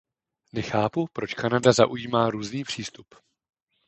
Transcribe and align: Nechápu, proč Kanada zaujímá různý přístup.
Nechápu, 0.53 1.07
proč 1.13 1.33
Kanada 1.33 1.71
zaujímá 1.73 2.29
různý 2.29 2.63
přístup. 2.63 3.15